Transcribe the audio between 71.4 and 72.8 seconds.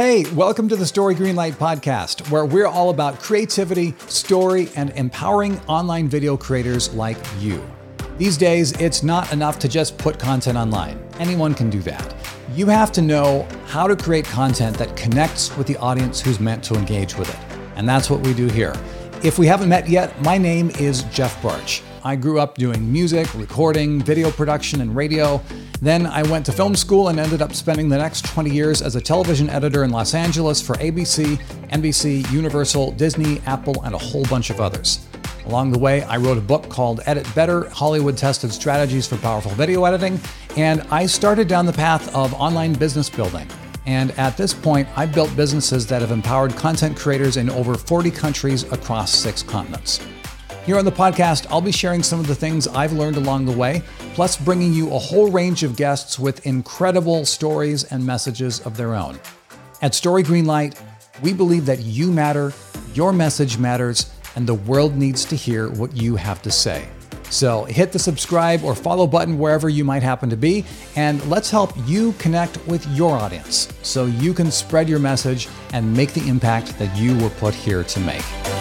help you connect